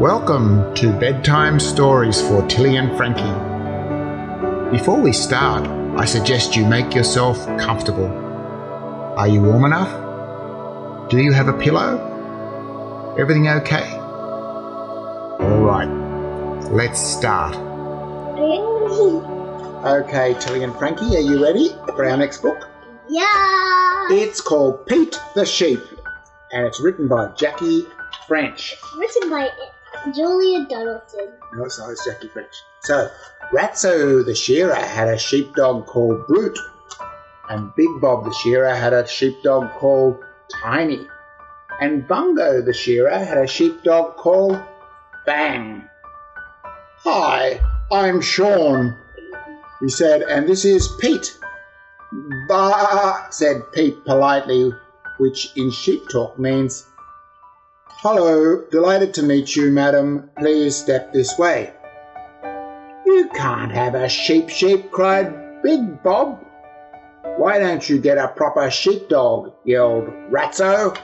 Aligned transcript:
Welcome 0.00 0.74
to 0.74 0.92
Bedtime 0.92 1.58
Stories 1.58 2.20
for 2.20 2.46
Tilly 2.48 2.76
and 2.76 2.94
Frankie. 2.98 3.22
Before 4.70 5.00
we 5.00 5.10
start, 5.10 5.66
I 5.98 6.04
suggest 6.04 6.54
you 6.54 6.66
make 6.66 6.94
yourself 6.94 7.38
comfortable. 7.58 8.04
Are 9.16 9.26
you 9.26 9.40
warm 9.40 9.64
enough? 9.64 11.08
Do 11.08 11.16
you 11.16 11.32
have 11.32 11.48
a 11.48 11.54
pillow? 11.54 13.16
Everything 13.18 13.48
okay? 13.48 13.90
All 15.40 15.62
right, 15.62 15.88
let's 16.70 17.00
start. 17.00 17.56
Okay, 19.86 20.36
Tilly 20.40 20.62
and 20.62 20.76
Frankie, 20.76 21.16
are 21.16 21.20
you 21.20 21.42
ready 21.42 21.70
for 21.86 22.04
our 22.04 22.18
next 22.18 22.42
book? 22.42 22.68
Yeah. 23.08 24.08
It's 24.10 24.42
called 24.42 24.84
Pete 24.84 25.18
the 25.34 25.46
Sheep, 25.46 25.80
and 26.52 26.66
it's 26.66 26.82
written 26.82 27.08
by 27.08 27.28
Jackie 27.28 27.86
French. 28.28 28.76
Written 28.98 29.30
by 29.30 29.48
Julia 30.14 30.66
Donaldson. 30.68 31.32
No, 31.54 31.64
it's 31.64 31.78
not, 31.78 31.90
it's 31.90 32.04
Jackie 32.04 32.28
French. 32.28 32.54
So, 32.82 33.10
Ratso 33.52 34.24
the 34.24 34.34
shearer 34.34 34.74
had 34.74 35.08
a 35.08 35.18
sheepdog 35.18 35.86
called 35.86 36.26
Brute, 36.26 36.58
and 37.48 37.74
Big 37.76 37.88
Bob 38.00 38.24
the 38.24 38.34
shearer 38.34 38.74
had 38.74 38.92
a 38.92 39.06
sheepdog 39.06 39.70
called 39.72 40.18
Tiny, 40.62 41.06
and 41.80 42.06
Bungo 42.06 42.62
the 42.62 42.72
shearer 42.72 43.10
had 43.10 43.38
a 43.38 43.46
sheepdog 43.46 44.16
called 44.16 44.60
Bang. 45.24 45.88
Hi, 46.98 47.60
I'm 47.92 48.20
Sean, 48.20 48.96
he 49.80 49.88
said, 49.88 50.22
and 50.22 50.48
this 50.48 50.64
is 50.64 50.88
Pete. 51.00 51.38
Bah, 52.48 53.28
said 53.30 53.62
Pete 53.72 54.04
politely, 54.04 54.72
which 55.18 55.52
in 55.56 55.70
sheep 55.70 56.08
talk 56.08 56.38
means 56.38 56.86
Hello, 58.00 58.62
delighted 58.70 59.14
to 59.14 59.22
meet 59.22 59.56
you, 59.56 59.70
madam. 59.70 60.28
Please 60.36 60.76
step 60.76 61.14
this 61.14 61.38
way. 61.38 61.72
You 63.06 63.30
can't 63.34 63.72
have 63.72 63.94
a 63.94 64.06
sheep 64.06 64.50
sheep, 64.50 64.90
cried 64.90 65.62
Big 65.62 66.02
Bob. 66.02 66.44
Why 67.38 67.58
don't 67.58 67.88
you 67.88 67.98
get 67.98 68.18
a 68.18 68.28
proper 68.28 68.70
sheepdog? 68.70 69.54
yelled 69.64 70.08
Ratso. 70.30 70.94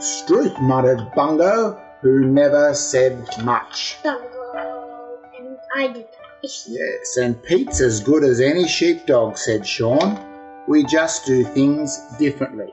Struth, 0.00 0.58
muttered 0.58 1.12
Bungo, 1.14 1.78
who 2.00 2.24
never 2.24 2.72
said 2.72 3.22
much. 3.44 3.98
Bungo. 4.02 5.18
And 5.38 5.58
I 5.76 5.88
did. 5.88 6.06
Yes, 6.42 7.18
and 7.18 7.42
Pete's 7.42 7.82
as 7.82 8.00
good 8.00 8.24
as 8.24 8.40
any 8.40 8.66
sheepdog, 8.66 9.36
said 9.36 9.66
Sean. 9.66 10.18
We 10.66 10.84
just 10.84 11.26
do 11.26 11.44
things 11.44 12.00
differently. 12.18 12.72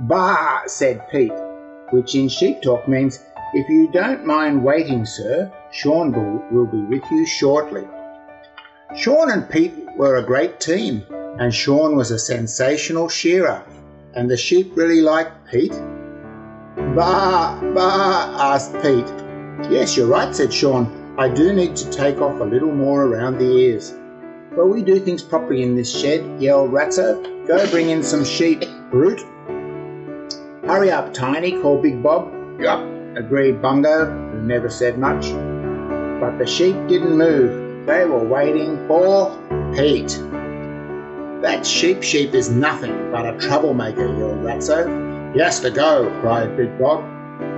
Bah, 0.00 0.62
said 0.66 1.08
Pete, 1.10 1.32
which 1.90 2.14
in 2.14 2.28
sheep 2.28 2.62
talk 2.62 2.88
means, 2.88 3.24
if 3.52 3.68
you 3.68 3.90
don't 3.90 4.24
mind 4.24 4.64
waiting, 4.64 5.04
sir, 5.04 5.52
Sean 5.72 6.12
will, 6.12 6.44
will 6.50 6.66
be 6.66 6.82
with 6.82 7.02
you 7.10 7.26
shortly. 7.26 7.86
Sean 8.96 9.30
and 9.30 9.48
Pete 9.48 9.74
were 9.96 10.16
a 10.16 10.22
great 10.22 10.60
team, 10.60 11.04
and 11.38 11.54
Sean 11.54 11.96
was 11.96 12.10
a 12.10 12.18
sensational 12.18 13.08
shearer, 13.08 13.62
and 14.14 14.30
the 14.30 14.36
sheep 14.36 14.76
really 14.76 15.00
liked 15.00 15.50
Pete. 15.50 15.74
Bah, 16.94 17.60
bah, 17.74 18.54
asked 18.54 18.74
Pete. 18.74 19.06
Yes, 19.70 19.96
you're 19.96 20.06
right, 20.06 20.34
said 20.34 20.52
Sean. 20.52 21.14
I 21.18 21.28
do 21.28 21.52
need 21.52 21.76
to 21.76 21.90
take 21.90 22.20
off 22.20 22.40
a 22.40 22.44
little 22.44 22.72
more 22.72 23.04
around 23.04 23.38
the 23.38 23.50
ears. 23.50 23.92
But 24.56 24.66
we 24.66 24.82
do 24.82 24.98
things 24.98 25.22
properly 25.22 25.62
in 25.62 25.76
this 25.76 25.96
shed, 25.96 26.40
yelled 26.40 26.72
Ratso. 26.72 27.46
Go 27.46 27.70
bring 27.70 27.90
in 27.90 28.02
some 28.02 28.24
sheep, 28.24 28.64
Brute. 28.90 29.22
Hurry 30.70 30.92
up, 30.92 31.12
Tiny, 31.12 31.60
called 31.60 31.82
Big 31.82 32.00
Bob. 32.00 32.32
Yup, 32.60 32.78
agreed 33.16 33.60
Bungo, 33.60 34.04
who 34.04 34.40
never 34.42 34.70
said 34.70 34.98
much. 34.98 35.32
But 36.20 36.38
the 36.38 36.46
sheep 36.46 36.76
didn't 36.86 37.18
move. 37.18 37.86
They 37.88 38.04
were 38.04 38.22
waiting 38.22 38.86
for 38.86 39.36
Pete. 39.74 40.16
That 41.42 41.66
sheep 41.66 42.04
sheep 42.04 42.34
is 42.34 42.50
nothing 42.50 43.10
but 43.10 43.26
a 43.26 43.36
troublemaker, 43.38 44.06
yelled 44.16 44.44
Ratso. 44.44 45.34
He 45.34 45.40
has 45.40 45.58
to 45.58 45.72
go, 45.72 46.08
cried 46.20 46.56
Big 46.56 46.78
Bob. 46.78 47.02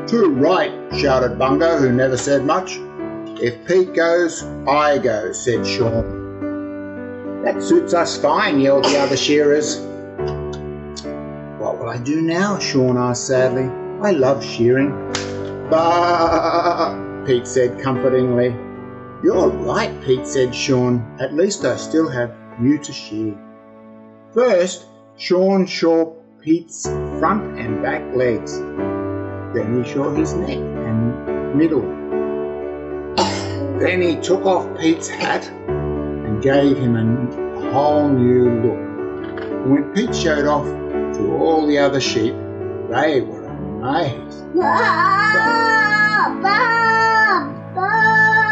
Too 0.09 0.31
right, 0.31 0.73
shouted 0.99 1.39
Bungo, 1.39 1.77
who 1.77 1.93
never 1.93 2.17
said 2.17 2.47
much. 2.47 2.79
If 3.43 3.69
Pete 3.69 3.93
goes, 3.93 4.43
I 4.67 4.97
go, 4.97 5.33
said 5.33 5.67
Sean. 5.67 7.43
That 7.45 7.63
suits 7.63 7.93
us 7.93 8.19
fine, 8.19 8.59
yelled 8.59 8.87
the 8.87 8.97
other 8.97 9.19
shearers. 9.19 9.87
I 11.93 11.99
do 11.99 12.23
now? 12.23 12.59
Sean 12.59 12.97
asked 12.97 13.27
sadly. 13.27 13.65
I 14.01 14.13
love 14.13 14.43
shearing. 14.43 14.93
Bah, 15.69 16.97
Pete 17.27 17.47
said 17.47 17.79
comfortingly. 17.83 18.57
You're 19.23 19.51
right, 19.51 19.93
Pete 20.03 20.27
said 20.27 20.55
Sean. 20.55 21.05
At 21.21 21.35
least 21.35 21.67
I 21.67 21.77
still 21.77 22.09
have 22.09 22.35
you 22.63 22.79
to 22.79 22.93
shear. 22.95 23.37
First, 24.33 24.87
Sean 25.19 25.67
shore 25.67 26.17
Pete's 26.41 26.87
front 27.19 27.59
and 27.59 27.83
back 27.83 28.03
legs. 28.17 28.59
Then 29.53 29.85
he 29.85 29.93
shore 29.93 30.15
his 30.15 30.33
neck 30.33 30.57
and 30.57 31.55
middle. 31.55 31.83
Then 33.81 34.01
he 34.01 34.17
took 34.17 34.47
off 34.47 34.81
Pete's 34.81 35.09
hat 35.09 35.47
and 35.47 36.43
gave 36.43 36.79
him 36.79 36.97
a 36.97 37.71
whole 37.71 38.09
new 38.09 38.49
look. 38.63 39.43
And 39.43 39.71
when 39.71 39.93
Pete 39.93 40.17
showed 40.17 40.47
off 40.47 40.67
all 41.31 41.67
the 41.67 41.79
other 41.79 42.01
sheep, 42.01 42.35
they 42.89 43.21
were 43.21 43.45
amazed. 43.47 44.55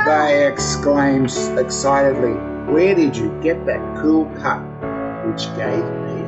They 0.07 0.47
exclaimed 0.47 1.31
excitedly, 1.59 2.33
Where 2.73 2.95
did 2.95 3.17
you 3.17 3.31
get 3.43 3.65
that 3.67 3.81
cool 4.01 4.27
cut? 4.41 4.61
Which 5.27 5.45
gave 5.57 5.85
me 5.85 6.21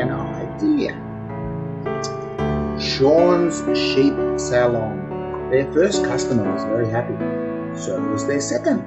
an 0.00 0.10
idea. 0.10 1.02
Sean's 2.80 3.58
Sheep 3.78 4.14
Salon. 4.38 5.50
Their 5.50 5.70
first 5.72 6.04
customer 6.04 6.52
was 6.52 6.64
very 6.64 6.88
happy. 6.88 7.14
So 7.78 8.00
was 8.00 8.26
their 8.26 8.40
second. 8.40 8.80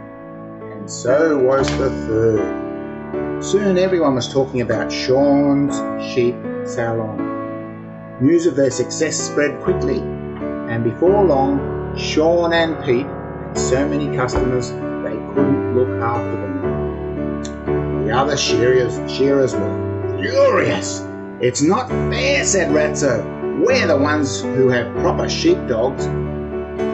And 0.71 0.89
so 0.89 1.37
was 1.37 1.67
the 1.77 1.89
third. 2.07 3.43
Soon 3.43 3.77
everyone 3.77 4.15
was 4.15 4.31
talking 4.31 4.61
about 4.61 4.91
Sean's 4.91 5.75
Sheep 6.13 6.35
Salon. 6.69 8.19
News 8.21 8.45
of 8.45 8.55
their 8.55 8.69
success 8.69 9.15
spread 9.17 9.59
quickly, 9.61 9.99
and 9.99 10.83
before 10.83 11.23
long, 11.23 11.97
Sean 11.97 12.53
and 12.53 12.75
Pete 12.85 13.07
had 13.07 13.57
so 13.57 13.87
many 13.87 14.15
customers 14.15 14.69
they 14.69 15.17
couldn't 15.33 15.75
look 15.75 15.89
after 16.01 16.31
them. 16.31 18.05
The 18.05 18.11
other 18.11 18.37
shearers, 18.37 18.95
shearers 19.11 19.55
were 19.55 20.17
furious. 20.21 21.03
It's 21.41 21.63
not 21.63 21.89
fair, 21.89 22.45
said 22.45 22.69
Ratso. 22.69 23.65
We're 23.65 23.87
the 23.87 23.97
ones 23.97 24.41
who 24.41 24.69
have 24.69 24.93
proper 24.97 25.27
sheepdogs. 25.27 26.05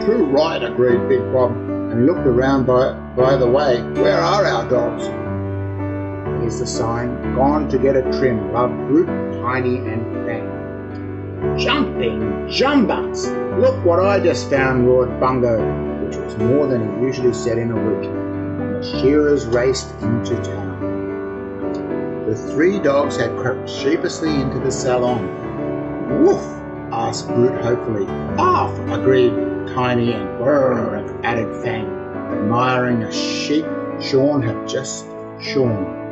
True 0.06 0.24
right, 0.24 0.62
agreed 0.62 1.06
Big 1.08 1.20
Bob, 1.32 1.50
and 1.50 2.06
looked 2.06 2.26
around 2.26 2.64
by, 2.66 2.92
by 3.14 3.36
the 3.36 3.46
way. 3.46 3.82
Where 4.00 4.20
are 4.20 4.46
our 4.46 4.70
dogs? 4.70 5.06
Here's 6.40 6.58
the 6.58 6.66
sign. 6.66 7.34
Gone 7.34 7.68
to 7.68 7.78
get 7.78 7.96
a 7.96 8.02
trim. 8.18 8.52
Love 8.52 8.70
Brute, 8.88 9.06
Tiny, 9.40 9.76
and 9.78 10.26
Bang. 10.26 11.56
Jumping 11.58 12.48
jumbucks! 12.48 13.26
Look 13.60 13.84
what 13.84 14.00
I 14.00 14.20
just 14.20 14.50
found, 14.50 14.86
roared 14.86 15.20
Bungo, 15.20 15.56
which 16.04 16.16
was 16.16 16.36
more 16.38 16.66
than 16.66 16.98
he 16.98 17.06
usually 17.06 17.32
said 17.32 17.58
in 17.58 17.70
a 17.70 17.74
week. 17.74 18.10
And 18.10 18.76
the 18.76 19.00
shearers 19.00 19.46
raced 19.46 19.90
into 20.02 20.34
town. 20.42 22.24
The 22.26 22.34
three 22.34 22.80
dogs 22.80 23.16
had 23.16 23.36
crept 23.38 23.70
sheepishly 23.70 24.34
into 24.40 24.58
the 24.58 24.70
salon. 24.70 26.24
Woof! 26.24 26.42
asked 26.92 27.28
Brute 27.28 27.60
hopefully. 27.62 28.06
Off! 28.38 28.76
agreed 28.90 29.32
Tiny 29.74 30.12
and 30.12 30.28
Brrr, 30.40 31.20
added 31.22 31.62
Fang, 31.62 31.86
admiring 31.86 33.02
a 33.02 33.12
sheep 33.12 33.64
Sean 34.00 34.42
had 34.42 34.68
just 34.68 35.06
shorn. 35.40 36.05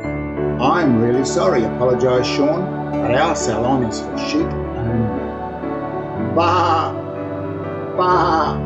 I'm 0.61 1.01
really 1.01 1.25
sorry, 1.25 1.65
apologised 1.65 2.29
Sean, 2.31 2.93
but 2.93 3.15
our 3.15 3.35
salon 3.35 3.85
is 3.85 4.01
for 4.01 4.19
sheep 4.19 4.47
only. 4.47 6.35
Bah! 6.35 6.93
Bah! 7.97 8.59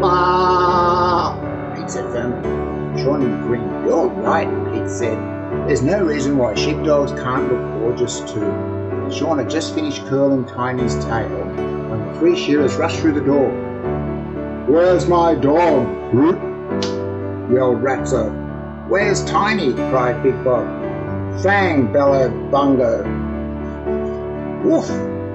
Bah! 0.00 1.74
Pete 1.74 1.90
said 1.90 2.04
firmly. 2.12 3.02
Sean 3.02 3.20
grinned. 3.46 3.86
You're 3.86 4.08
right, 4.08 4.48
Pete 4.72 4.90
said. 4.90 5.18
There's 5.66 5.82
no 5.82 6.04
reason 6.04 6.36
why 6.36 6.54
sheepdogs 6.54 7.12
can't 7.12 7.50
look 7.50 7.60
gorgeous 7.80 8.20
too. 8.20 8.50
Sean 9.10 9.38
had 9.38 9.48
just 9.48 9.74
finished 9.74 10.04
curling 10.06 10.44
Tiny's 10.46 10.94
tail 11.04 11.28
when 11.28 12.06
the 12.06 12.18
three 12.18 12.36
shearers 12.36 12.76
rushed 12.76 13.00
through 13.00 13.12
the 13.12 13.20
door. 13.20 13.48
Where's 14.68 15.06
my 15.06 15.34
dog, 15.34 15.86
hmm? 16.10 16.16
Brute? 16.16 16.48
yelled 17.50 17.82
Ratso. 17.82 18.47
Where's 18.88 19.22
Tiny? 19.26 19.74
cried 19.74 20.22
Big 20.22 20.42
Bob. 20.42 20.66
Fang 21.42 21.92
bellowed 21.92 22.50
Bungo. 22.50 23.04
Woof! 24.64 24.88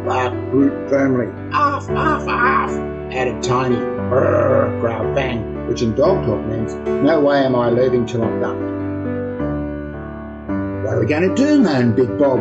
barked 0.04 0.50
Brute 0.50 0.90
firmly. 0.90 1.28
Off, 1.54 1.88
off, 1.92 2.28
off! 2.28 2.72
added 3.12 3.44
Tiny. 3.44 3.76
Brrr, 3.76 4.82
growled 4.82 5.16
Fang, 5.16 5.68
which 5.68 5.84
in 5.84 5.94
dog 5.94 6.26
talk 6.26 6.44
means, 6.48 6.74
no 7.04 7.22
way 7.22 7.46
am 7.46 7.56
I 7.56 7.70
leaving 7.70 8.08
till 8.08 8.24
I'm 8.24 8.40
done. 8.42 8.74
What 10.84 10.96
are 10.96 11.00
we 11.00 11.06
going 11.06 11.30
to 11.30 11.36
do, 11.36 11.62
moaned 11.62 11.96
Big 11.96 12.18
Bob. 12.18 12.40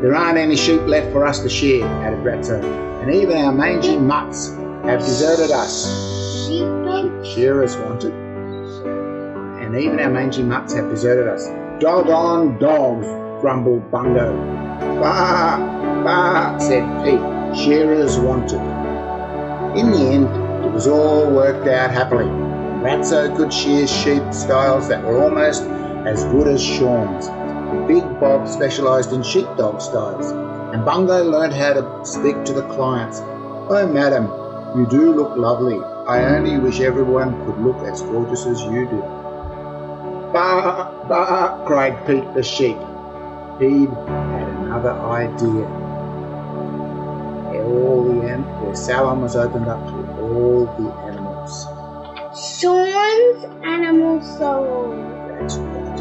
There 0.00 0.14
aren't 0.14 0.38
any 0.38 0.54
sheep 0.54 0.82
left 0.82 1.10
for 1.10 1.26
us 1.26 1.40
to 1.40 1.48
shear, 1.48 1.84
added 1.84 2.20
Ratso, 2.20 2.62
and 3.02 3.12
even 3.12 3.36
our 3.36 3.52
mangy 3.52 3.96
mutts 3.96 4.50
have 4.84 5.00
deserted 5.00 5.50
us. 5.50 6.46
Sheepdog. 6.46 7.26
Shearers 7.26 7.76
wanted. 7.78 8.31
And 9.72 9.80
even 9.80 10.00
our 10.00 10.10
mangy 10.10 10.42
mutts 10.42 10.74
have 10.74 10.90
deserted 10.90 11.26
us. 11.26 11.46
Dog 11.80 12.10
on 12.10 12.58
dogs, 12.58 13.06
grumbled 13.40 13.90
Bungo. 13.90 14.36
Bah, 15.00 15.56
bah, 16.04 16.58
said 16.58 16.84
Pete. 17.02 17.58
Shearers 17.58 18.18
wanted. 18.18 18.60
In 19.74 19.90
the 19.90 20.10
end, 20.12 20.26
it 20.62 20.70
was 20.70 20.86
all 20.86 21.24
worked 21.30 21.66
out 21.68 21.90
happily. 21.90 22.26
Ratso 22.84 23.34
could 23.34 23.50
shear 23.50 23.86
sheep 23.86 24.22
styles 24.34 24.88
that 24.88 25.02
were 25.02 25.24
almost 25.24 25.62
as 25.62 26.22
good 26.24 26.48
as 26.48 26.62
Sean's. 26.62 27.28
Big 27.88 28.02
Bob 28.20 28.46
specialised 28.46 29.14
in 29.14 29.22
sheepdog 29.22 29.80
styles, 29.80 30.32
and 30.74 30.84
Bungo 30.84 31.24
learned 31.24 31.54
how 31.54 31.72
to 31.72 32.04
speak 32.04 32.44
to 32.44 32.52
the 32.52 32.68
clients. 32.68 33.20
Oh, 33.22 33.88
madam, 33.90 34.26
you 34.78 34.86
do 34.86 35.14
look 35.14 35.34
lovely. 35.34 35.78
I 36.06 36.36
only 36.36 36.58
wish 36.58 36.80
everyone 36.80 37.42
could 37.46 37.58
look 37.64 37.78
as 37.86 38.02
gorgeous 38.02 38.44
as 38.44 38.60
you 38.64 38.86
do. 38.86 39.21
Bah, 40.32 40.90
bah, 41.08 41.64
cried 41.66 42.06
Pete 42.06 42.32
the 42.34 42.42
sheep. 42.42 42.78
He'd 43.60 43.88
had 43.90 44.48
another 44.64 44.92
idea. 44.92 45.66
All 47.64 48.04
the 48.04 48.20
an- 48.28 48.46
the 48.64 48.74
salon 48.74 49.20
was 49.22 49.36
opened 49.36 49.68
up 49.68 49.86
to 49.86 49.94
all 50.22 50.66
the 50.78 50.90
animals. 51.10 51.66
Sean's 52.34 53.44
animal 53.62 54.20
soul. 54.22 54.94
That's 55.28 55.56
right. 55.58 56.00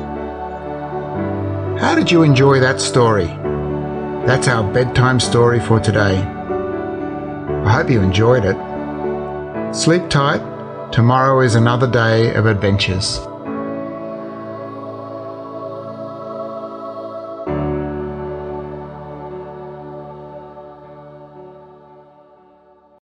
How 1.80 1.96
did 1.96 2.10
you 2.12 2.24
enjoy 2.24 2.60
that 2.62 2.80
story? 2.80 3.28
That's 4.26 4.48
our 4.48 4.64
bedtime 4.72 5.20
story 5.20 5.60
for 5.60 5.80
today. 5.80 6.20
I 7.66 7.72
hope 7.74 7.90
you 7.90 8.02
enjoyed 8.02 8.46
it. 8.46 8.56
Sleep 9.76 10.08
tight. 10.10 10.42
Tomorrow 10.92 11.42
is 11.42 11.56
another 11.56 11.88
day 11.88 12.34
of 12.34 12.46
adventures. 12.46 13.20